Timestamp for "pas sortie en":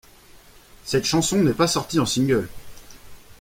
1.53-2.07